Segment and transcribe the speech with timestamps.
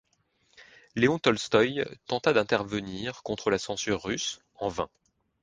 [0.95, 4.89] Léon Tolstoï tenta d'intervenir contre la censure russe, en vain.